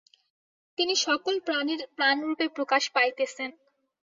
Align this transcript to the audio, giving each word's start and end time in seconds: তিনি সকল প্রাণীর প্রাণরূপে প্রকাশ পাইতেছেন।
তিনি 0.77 0.93
সকল 1.05 1.35
প্রাণীর 1.47 1.81
প্রাণরূপে 1.97 2.45
প্রকাশ 2.55 2.83
পাইতেছেন। 2.95 3.49